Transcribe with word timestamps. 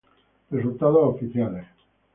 Resultados 0.49 1.13
oficiales. 1.15 1.67